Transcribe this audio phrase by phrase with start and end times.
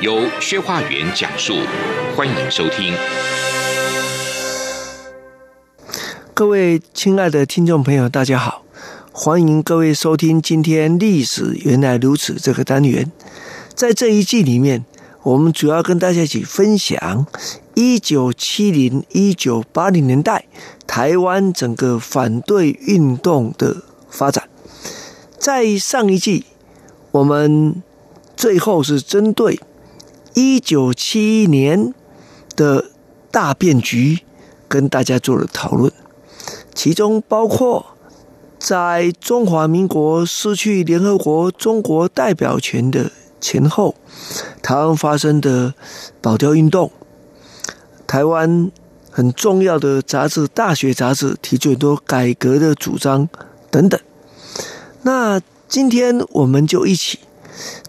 [0.00, 1.54] 由薛化元讲述，
[2.16, 2.94] 欢迎收听。
[6.34, 8.64] 各位亲爱的听众朋友，大家好，
[9.12, 13.10] 欢迎各位收听今天《历史原来如此》这个单元。
[13.74, 14.84] 在这一季里面，
[15.22, 17.26] 我们主要跟大家一起分享
[17.74, 20.46] 一九七零、一九八零年代
[20.86, 23.76] 台湾整个反对运动的
[24.10, 24.48] 发展。
[25.38, 26.46] 在上一季，
[27.12, 27.82] 我们
[28.36, 29.60] 最后是针对。
[30.34, 31.94] 一九七一年
[32.56, 32.86] 的
[33.30, 34.20] 大变局，
[34.68, 35.92] 跟大家做了讨论，
[36.74, 37.86] 其中包括
[38.58, 43.94] 在中华民国失去联合国中国代表权的前后，
[44.60, 45.74] 台湾发生的
[46.20, 46.90] 保钓运动，
[48.06, 48.72] 台湾
[49.10, 53.28] 很重要的杂志《大学》杂志提出很多改革的主张
[53.70, 54.00] 等等。
[55.02, 57.20] 那今天我们就一起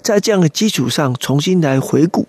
[0.04, 2.28] 在这样的基础上重新来回顾。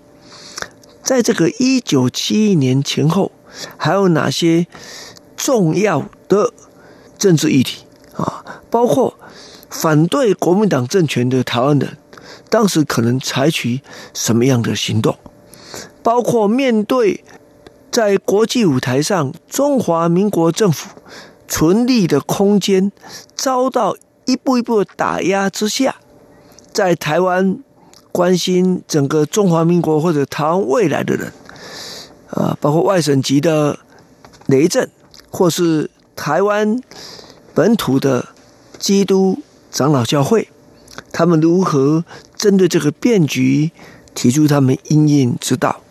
[1.07, 3.31] 在这个一九七一年前后，
[3.77, 4.67] 还有哪些
[5.37, 6.53] 重要的
[7.17, 7.85] 政治议题
[8.17, 8.45] 啊？
[8.69, 9.17] 包括
[9.71, 11.97] 反对国民党政权的台湾人，
[12.51, 13.83] 当时可能采取
[14.13, 15.17] 什么样的行动？
[16.03, 17.23] 包括面对
[17.93, 20.91] 在国际舞台上中华民国政府
[21.47, 22.91] 存立的空间
[23.37, 25.95] 遭到一步一步打压之下，
[26.73, 27.63] 在台湾。
[28.17, 31.31] 关心整个中华民国或者台湾未来的人，
[32.31, 33.79] 啊，包括外省籍的
[34.47, 34.89] 雷震，
[35.31, 36.81] 或是台湾
[37.53, 38.29] 本土的
[38.79, 40.49] 基督长老教会，
[41.13, 43.71] 他们如何针对这个变局
[44.15, 45.83] 提出他们应应之道？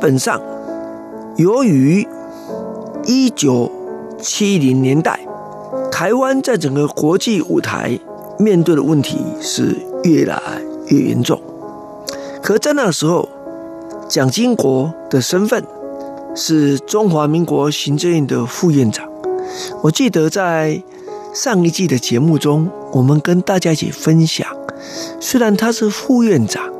[0.00, 0.40] 本上，
[1.36, 2.06] 由于
[3.04, 3.70] 一九
[4.20, 5.18] 七零年代，
[5.90, 7.98] 台湾在整个国际舞台
[8.38, 10.40] 面对的问题是越来
[10.86, 11.40] 越严重。
[12.40, 13.28] 可在那时候，
[14.08, 15.64] 蒋经国的身份
[16.34, 19.08] 是中华民国行政院的副院长。
[19.82, 20.80] 我记得在
[21.34, 24.46] 上一季的节目中，我们跟大家一起分享，
[25.20, 26.77] 虽然他是副院长。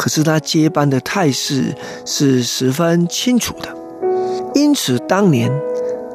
[0.00, 1.74] 可是他接班的态势
[2.06, 3.68] 是十分清楚的，
[4.54, 5.52] 因此当年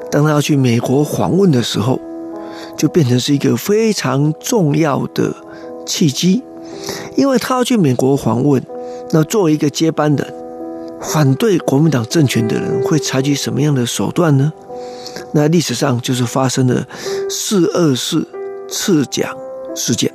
[0.10, 2.00] 当他要去美国访问的时候，
[2.76, 5.32] 就变成是一个非常重要的
[5.86, 6.44] 契机，
[7.16, 8.60] 因为他要去美国访问，
[9.12, 10.34] 那作为一个接班人，
[11.00, 14.52] 反对国民党政权的人会采取什么样的手段呢？
[15.34, 16.88] 那历史上就是发生了
[17.30, 18.28] 四二四
[18.68, 19.30] 刺蒋
[19.76, 20.12] 事件。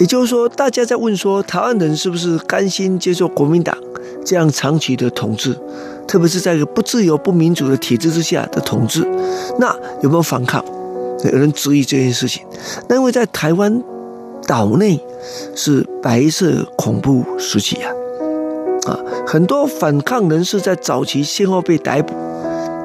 [0.00, 3.76] 也就是说，大家在问说，台湾人是不是甘心接受国民党
[4.24, 5.54] 这样长期的统治，
[6.08, 9.06] 特别是在一个不自由、不民主的体制之下的统治？
[9.58, 10.64] 那有没有反抗？
[11.22, 12.42] 有人质疑这件事情。
[12.88, 13.82] 那因为在台湾
[14.46, 14.98] 岛内
[15.54, 17.92] 是白色恐怖时期啊，
[18.86, 22.14] 啊，很多反抗人士在早期先后被逮捕。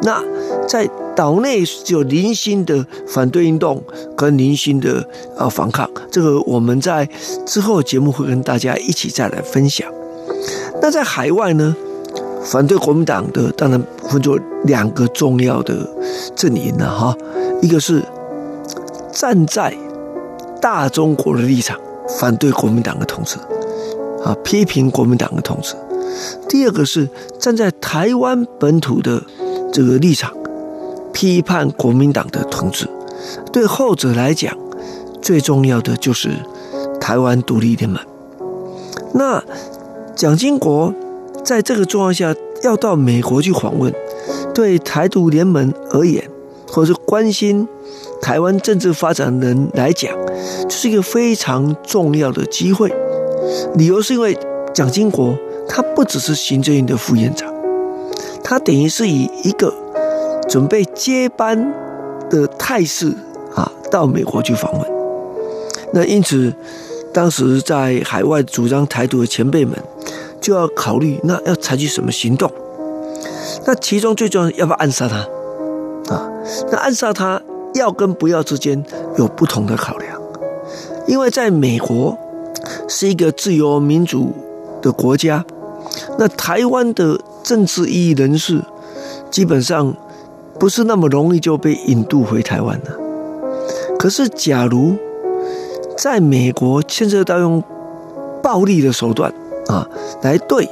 [0.02, 0.22] 那
[0.68, 3.82] 在岛内只有零星的反对运动
[4.18, 7.08] 跟零星的呃反抗，这个我们在
[7.46, 9.90] 之后节目会跟大家一起再来分享。
[10.82, 11.76] 那在海外呢，
[12.44, 15.88] 反对国民党的当然分作两个重要的
[16.36, 17.18] 阵营了哈，
[17.62, 18.04] 一个是
[19.12, 19.74] 站在
[20.62, 21.80] 大中国的立场
[22.20, 23.38] 反对国民党的统治
[24.24, 25.76] 啊，批评国民党的统治；
[26.50, 27.08] 第二个是
[27.40, 29.24] 站在台湾本土的
[29.72, 30.32] 这个立场。
[31.16, 32.86] 批判国民党的统治，
[33.54, 34.54] 对后者来讲，
[35.22, 36.30] 最重要的就是
[37.00, 37.98] 台湾独立联盟。
[39.14, 39.42] 那
[40.14, 40.94] 蒋经国
[41.42, 43.94] 在这个状况下要到美国去访问，
[44.54, 46.30] 对台独联盟而言，
[46.68, 47.66] 或者是关心
[48.22, 50.12] 台湾政治发展的人来讲，
[50.68, 52.94] 这是一个非常重要的机会。
[53.76, 54.38] 理由是因为
[54.74, 55.34] 蒋经国
[55.70, 57.50] 他不只是行政院的副院长，
[58.44, 59.74] 他等于是以一个。
[60.48, 61.74] 准备接班
[62.30, 63.14] 的态势
[63.56, 64.92] 啊，到美国去访问。
[65.94, 66.54] 那因此，
[67.14, 69.74] 当时在海外主张台独的前辈们
[70.42, 72.52] 就要考虑，那要采取什么行动？
[73.66, 75.18] 那其中最重要要不要暗杀他
[76.14, 76.30] 啊？
[76.72, 77.42] 那暗杀他
[77.74, 78.84] 要跟不要之间
[79.18, 80.22] 有不同的考量，
[81.08, 82.18] 因为在美国
[82.88, 84.34] 是一个自由民主
[84.82, 85.44] 的国家，
[86.18, 88.62] 那台湾的政治异议人士
[89.32, 89.96] 基本上
[90.60, 92.92] 不是那么容易就被引渡回台湾的。
[93.98, 94.96] 可是假如
[95.98, 97.64] 在美国牵涉到用
[98.44, 99.34] 暴力的手段
[99.68, 99.88] 啊，
[100.22, 100.70] 来对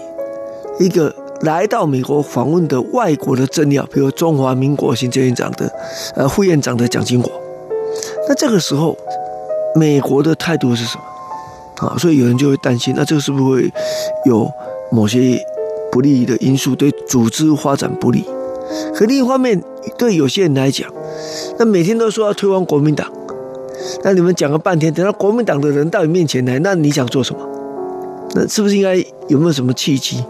[0.80, 5.72] 一个来到美国访问的外国的政要，比如中华民国行政院长的
[6.16, 7.32] 呃副院长的蒋经国，
[8.30, 8.96] 那这个时候
[9.76, 11.98] 美国的态度是什么啊？
[11.98, 13.74] 所以有人就会担心，那这个是不是会
[14.26, 14.48] 有
[14.92, 15.44] 某些
[15.92, 18.24] 不利的因素，对组织发展不利？
[18.94, 19.62] 可另一方面，
[19.98, 20.92] 对有些人来讲，
[21.58, 23.12] 那每天都说要推翻国民党。
[24.04, 27.40] 那你们讲了半天，等到国民党的人到你面前来，那你想做什么？
[28.36, 28.96] 那是不是应该
[29.28, 30.24] 有没有什么契机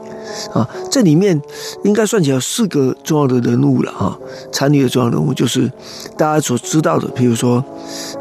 [0.53, 0.67] 啊？
[0.91, 1.39] 这里面
[1.83, 4.17] 应该算起来四个重要的人物了啊，
[4.51, 5.71] 参与的重要人物就是
[6.17, 7.63] 大家所知道的，比如说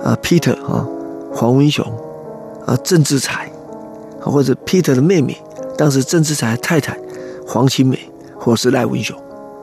[0.05, 0.87] 啊，Peter 啊，
[1.33, 1.85] 黄文雄
[2.65, 3.51] 啊，郑志才，
[4.21, 5.37] 或者 Peter 的妹妹，
[5.77, 6.97] 当时郑志才太太
[7.47, 7.99] 黄清美，
[8.39, 9.17] 或是赖文雄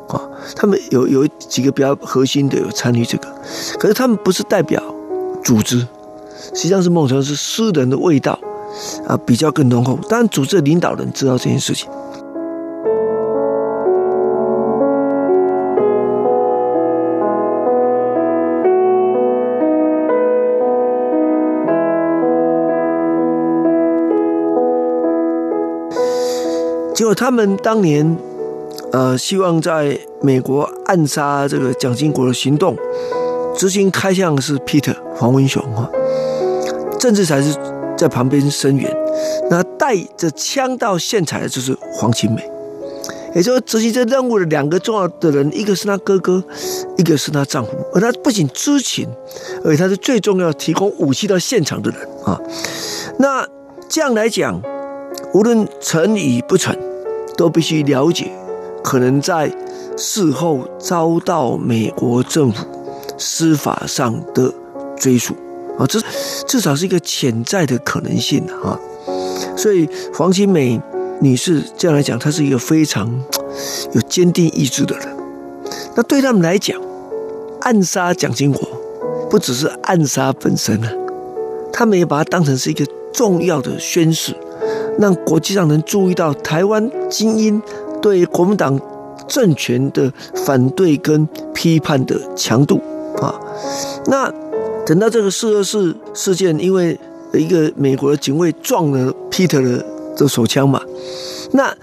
[0.09, 0.21] 啊，
[0.55, 3.27] 他们有有几个比较核心的有参与这个，
[3.79, 4.83] 可是他们不是代表。
[5.41, 5.79] 组织
[6.53, 8.37] 实际上是某种程度是私人的味道
[9.07, 9.97] 啊，比较更浓厚。
[10.09, 11.89] 当然，组织的领导人知道这件事情。
[26.93, 28.17] 结果他们当年
[28.91, 32.75] 呃，希望在美国暗杀这个蒋经国的行动。
[33.55, 35.89] 执行开枪是 Peter 黄文雄哈，
[36.97, 37.53] 政治才是
[37.97, 38.95] 在旁边声援，
[39.49, 42.49] 那带着枪到现场的就是黄清美，
[43.35, 46.41] 也就是执行这任务的两个重要的人，一个是他哥哥，
[46.95, 49.09] 一个是他丈夫，而他不仅知情，
[49.65, 52.39] 而且他是最重要提供武器到现场的人啊。
[53.17, 53.45] 那
[53.89, 54.61] 这样来讲，
[55.33, 56.73] 无论成与不成，
[57.35, 58.31] 都必须了解，
[58.83, 59.51] 可能在
[59.97, 62.65] 事后遭到美国政府。
[63.21, 64.49] 司法上的
[64.95, 65.33] 追诉
[65.77, 65.99] 啊，这
[66.47, 68.79] 至少是一个潜在的可能性啊。
[69.57, 70.79] 所以黄清美
[71.19, 73.13] 女士这样来讲，她是一个非常
[73.91, 75.07] 有坚定意志的人。
[75.95, 76.79] 那对他们来讲，
[77.59, 78.65] 暗杀蒋经国
[79.29, 80.89] 不只是暗杀本身啊，
[81.73, 84.33] 他们也把它当成是一个重要的宣示，
[84.97, 87.61] 让国际上能注意到台湾精英
[88.01, 88.79] 对国民党
[89.27, 90.11] 政权的
[90.45, 92.81] 反对跟批判的强度。
[93.21, 93.35] 啊，
[94.05, 94.31] 那
[94.85, 96.97] 等到这个四二四事件，因为
[97.33, 99.85] 一个美国的警卫撞了 Peter 的
[100.15, 100.81] 的手枪嘛，
[101.51, 101.75] 那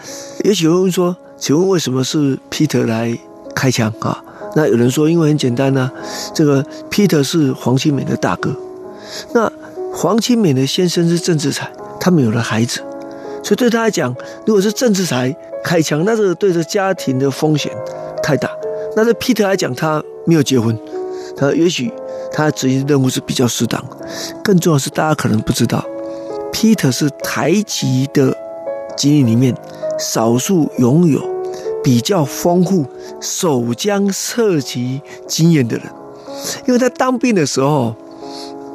[0.44, 3.19] 也许会问说，请问为什么是 Peter 来
[3.54, 4.22] 开枪啊？
[4.54, 5.90] 那有人说，因为很简单呢、
[6.32, 8.56] 这个 Peter 是黄清美的大哥，
[9.34, 9.52] 那
[9.92, 11.70] 黄清美的先生是郑志才，
[12.00, 12.80] 他们有了孩子，
[13.46, 14.12] 所以对他来讲，
[14.44, 15.32] 如果是政治才
[15.62, 17.70] 开枪，那这个对着家庭的风险
[18.20, 18.50] 太大。
[18.96, 20.76] 那对 Peter 来讲，他没有结婚。
[21.37, 21.93] 他也许
[22.32, 23.81] 他执行任务是比较适当，
[24.43, 25.84] 更重要是大家可能不知道
[26.52, 28.37] ，Peter 是台籍的
[28.96, 29.54] 经历里面
[29.96, 31.22] 少数拥有
[31.84, 32.84] 比较丰富
[33.20, 35.86] 守疆射击经验的人，
[36.67, 37.94] 因为他当兵的时候。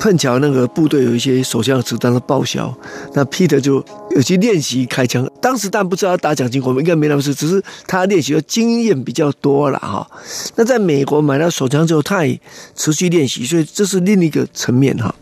[0.02, 2.76] 碰巧那个部队有一些手枪子弹的报销，
[3.14, 5.30] 那 Peter 就有去练习开枪。
[5.40, 10.10] 当时但不知道他打奖金，我们，应该没那么事，只是他练习的经验比较多了哈。
[10.56, 12.40] 那在美国买到手枪之后，他也
[12.76, 15.14] 持续练习，所以这是另一个层面哈。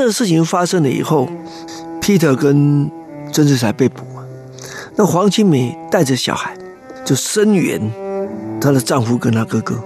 [0.00, 1.28] 这事情发生了以后
[2.00, 2.90] ，Peter 跟
[3.30, 4.02] 郑志才被捕，
[4.96, 6.56] 那黄清美带着小孩
[7.04, 7.78] 就声援
[8.58, 9.78] 她的丈夫跟她哥哥。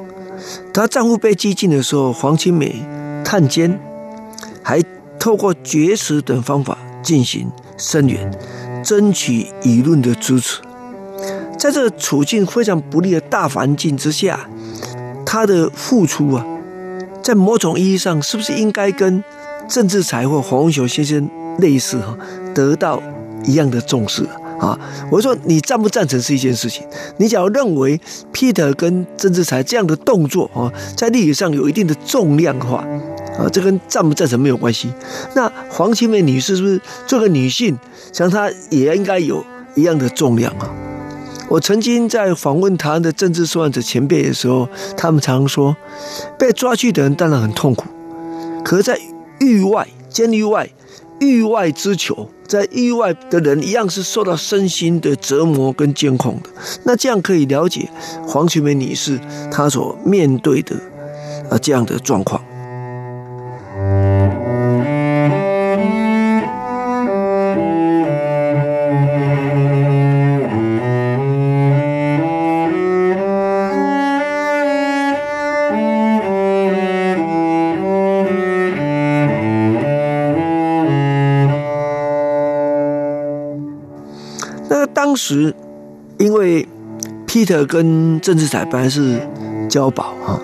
[0.72, 2.80] 她丈夫被击毙的时候，黄清美
[3.24, 3.80] 探监，
[4.62, 4.80] 还
[5.18, 8.30] 透过绝食等方法进行声援，
[8.84, 10.60] 争取舆论的支持。
[11.58, 14.48] 在这个处境非常不利的大环境之下，
[15.26, 16.46] 她的付出啊，
[17.20, 19.24] 在某种意义上，是不是应该跟
[19.68, 21.28] 郑志才或黄文雄先生
[21.58, 22.16] 类似哈，
[22.54, 23.02] 得到
[23.44, 24.24] 一样的重视
[24.58, 24.78] 啊！
[25.10, 26.86] 我说你赞不赞成是一件事情，
[27.18, 28.00] 你假如认为
[28.32, 32.84] Peter 跟郑志才这样的动作啊，在历史上有一定的重量的话
[33.38, 34.92] 啊，这跟赞不赞成没有关系。
[35.34, 37.76] 那黄清美女士是不是做个女性，
[38.12, 39.44] 像她也应该有
[39.74, 40.70] 一样的重量啊？
[41.48, 44.66] 我曾经在访问台湾的政治受害者前辈的时候，
[44.96, 45.76] 他们常说，
[46.38, 47.84] 被抓去的人当然很痛苦，
[48.64, 48.98] 可是在
[49.44, 50.68] 域外、监狱外、
[51.20, 56.48] 域外之囚，在域外的人一样是受到身心的折磨跟监控的。
[56.84, 57.88] 那这样可以了解
[58.26, 59.20] 黄群梅女士
[59.50, 60.74] 她所面对的
[61.50, 62.42] 啊这样的状况。
[84.76, 85.54] 那当时，
[86.18, 86.66] 因为
[87.28, 89.20] Peter 跟郑志才本来是
[89.70, 90.42] 交保啊，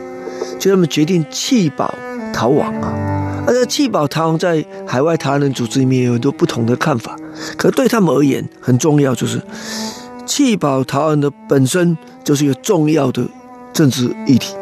[0.56, 1.92] 就他们决定弃保
[2.32, 3.42] 逃亡啊。
[3.44, 7.16] 而且弃保逃亡在海外台湾人组织里面有很多不同的看法，
[7.56, 9.42] 可对他们而言很重要，就是
[10.25, 13.26] 弃保逃亡的本身就是一个重要的
[13.72, 14.54] 政治议题。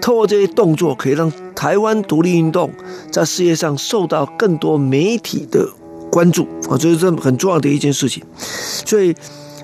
[0.00, 2.68] 透过这些动作，可以让台湾独立运动
[3.12, 5.68] 在世界上受到更多媒体的
[6.10, 8.22] 关注啊，这是这很重要的一件事情。
[8.36, 9.14] 所以，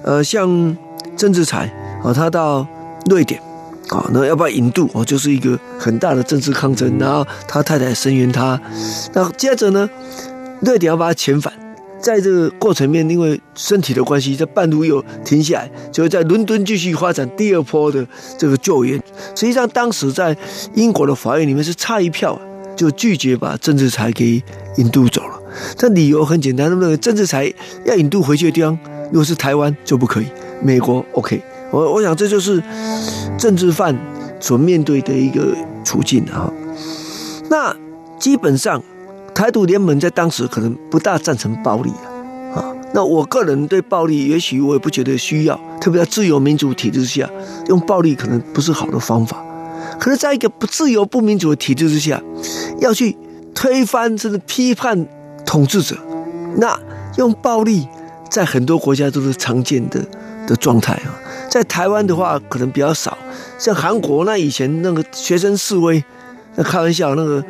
[0.02, 0.76] 呃，像
[1.16, 1.66] 郑志才
[2.02, 2.66] 啊，他到
[3.10, 3.40] 瑞典
[3.88, 6.98] 啊，那要不要引渡啊，就是一个很大的政治抗争。
[6.98, 8.60] 然后他太太声援他，
[9.12, 9.88] 那接着呢，
[10.60, 11.52] 瑞典要把他遣返，
[12.00, 18.06] 在这个过程面，因为身体的关系，在半路又停下来，就在伦敦继续发展第二波的
[18.38, 19.00] 这个救援。
[19.34, 20.36] 实际上，当时在
[20.74, 22.38] 英国的法院里面是差一票，
[22.76, 24.42] 就拒绝把郑志才给
[24.76, 25.22] 引渡走
[25.74, 25.76] 了。
[25.76, 27.52] 他理由很简单，那么政治才
[27.84, 28.78] 要引渡回去的地方，
[29.10, 30.26] 如果是台湾就不可以，
[30.62, 31.42] 美国 OK。
[31.70, 32.62] 我我想这就是
[33.36, 33.98] 政治犯
[34.38, 36.52] 所面对的一个处境啊。
[37.50, 37.74] 那
[38.18, 38.80] 基本上
[39.34, 41.90] 台独联盟在当时可能不大赞成暴力
[42.54, 42.62] 啊。
[42.92, 47.28] 那我个人对暴力，也许我也不觉得需要，特别在自由民主体制下，
[47.66, 49.44] 用暴力可能不是好的方法。
[49.98, 52.22] 可是，在一个不自由、不民主的体制之下，
[52.78, 53.16] 要去
[53.52, 55.08] 推翻甚至批判。
[55.54, 55.96] 统治者，
[56.56, 56.76] 那
[57.16, 57.86] 用暴力，
[58.28, 60.04] 在很多国家都是常见的
[60.48, 61.14] 的状态啊。
[61.48, 63.16] 在台湾的话，可能比较少。
[63.56, 66.02] 像韩国那以前那个学生示威，
[66.56, 67.40] 那开玩笑，那个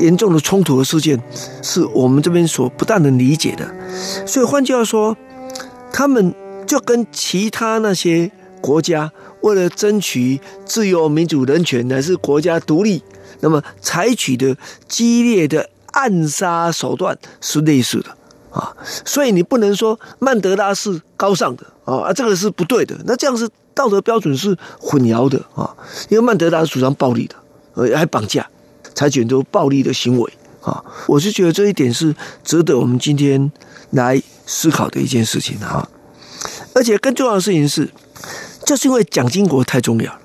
[0.00, 1.16] 严重的冲突的事件，
[1.62, 3.72] 是我们这边所不大能理解的。
[4.26, 5.16] 所以换句话说，
[5.92, 6.34] 他们
[6.66, 13.00] 就跟其他那些国家为了争取自由、民主、人权，乃至国家独立，
[13.38, 14.56] 那么采取的
[14.88, 15.70] 激烈的。
[15.92, 18.10] 暗杀手段是类似的
[18.50, 22.96] 啊，所以你不能说曼德拉是高尚的啊，这个是不对的。
[23.04, 25.74] 那这样是道德标准是混淆的啊，
[26.08, 27.34] 因为曼德拉主张暴力的，
[27.74, 28.48] 呃，还绑架，
[28.94, 30.82] 采取很多暴力的行为啊。
[31.06, 33.50] 我是觉得这一点是值得我们今天
[33.90, 35.88] 来思考的一件事情啊。
[36.74, 37.90] 而且更重要的事情是，
[38.64, 40.20] 就是因为蒋经国太重要了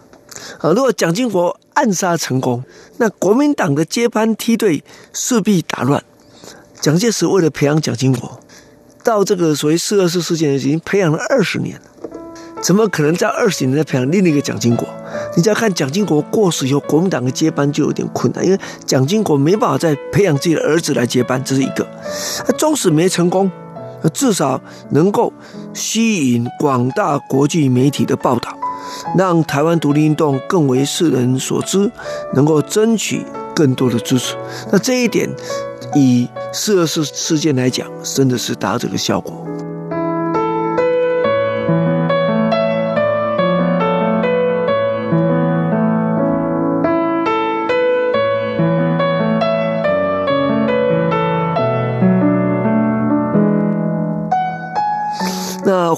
[0.59, 0.71] 啊。
[0.71, 2.63] 如果蒋经国暗杀成功，
[2.97, 6.03] 那国民党的接班梯队势必打乱。
[6.79, 8.39] 蒋介石为了培养蒋经国，
[9.03, 11.81] 到这个所谓四二四事件已经培养了二十年了，
[12.61, 14.87] 怎么可能在二十年再培养另一个蒋经国？
[15.35, 21.87] 你只要看蒋经国过世以后，国民党的接班就有点困难，因为蒋经国没办法再培养自己的儿子来接班，这是一个。
[22.47, 23.49] 那纵使没成功，
[24.13, 24.61] 至少
[24.91, 25.31] 能够
[25.73, 28.57] 吸引广大国际媒体的报道。
[29.17, 31.91] 让台湾独立运动更为世人所知，
[32.33, 34.35] 能够争取更多的支持。
[34.71, 35.29] 那这一点，
[35.95, 39.45] 以四二四事件来讲，真的是达到这个效果。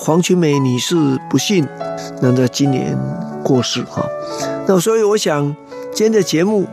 [0.05, 0.95] 黄群梅女士
[1.27, 1.67] 不幸。
[2.21, 2.97] 能在今年
[3.43, 4.05] 过世哈，
[4.67, 5.43] 那所以我想
[5.93, 6.67] 今天的节目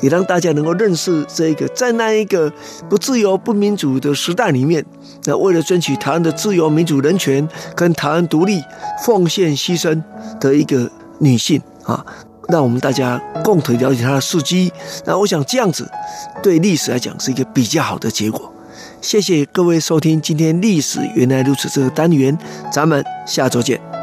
[0.00, 2.50] 也让大家能够认识这个在那一个
[2.88, 4.84] 不自由不民主的时代里面，
[5.24, 8.62] 那为了争取台湾的自由民主人权跟台湾独立
[9.04, 10.02] 奉献牺牲
[10.40, 12.04] 的一个女性啊，
[12.48, 14.72] 让我们大家共同了解她的事迹。
[15.04, 15.86] 那我想这样子
[16.42, 18.49] 对历史来讲是一个比较好的结果。
[19.02, 22.36] 谢谢各位收听今天历史原来如此这个单元，
[22.70, 23.99] 咱们下周见。